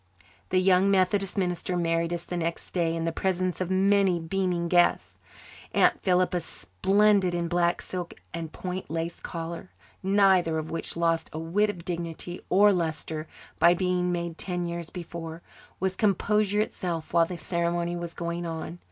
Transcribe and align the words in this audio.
The 0.49 0.57
young 0.59 0.89
Methodist 0.89 1.37
minister 1.37 1.77
married 1.77 2.11
us 2.11 2.23
the 2.23 2.35
next 2.35 2.71
day 2.71 2.95
in 2.95 3.05
the 3.05 3.11
presence 3.11 3.61
of 3.61 3.69
many 3.69 4.19
beaming 4.19 4.67
guests. 4.67 5.19
Aunt 5.75 6.01
Philippa, 6.01 6.39
splendid 6.39 7.35
in 7.35 7.47
black 7.47 7.83
silk 7.83 8.15
and 8.33 8.51
point 8.51 8.89
lace 8.89 9.19
collar, 9.19 9.69
neither 10.01 10.57
of 10.57 10.71
which 10.71 10.97
lost 10.97 11.29
a 11.33 11.37
whit 11.37 11.69
of 11.69 11.85
dignity 11.85 12.41
or 12.49 12.73
lustre 12.73 13.27
by 13.59 13.75
being 13.75 14.11
made 14.11 14.39
ten 14.39 14.65
years 14.65 14.89
before, 14.89 15.43
was 15.79 15.95
composure 15.95 16.61
itself 16.61 17.13
while 17.13 17.27
the 17.27 17.37
ceremony 17.37 17.95
was 17.95 18.15
going 18.15 18.43
on. 18.43 18.79